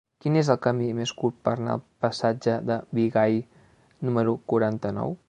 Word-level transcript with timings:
Quin 0.23 0.37
és 0.39 0.47
el 0.53 0.57
camí 0.61 0.87
més 0.99 1.13
curt 1.19 1.37
per 1.49 1.53
anar 1.57 1.75
al 1.77 1.83
passatge 2.05 2.57
de 2.71 2.81
Bigai 3.01 3.41
número 4.09 4.39
quaranta-nou? 4.53 5.17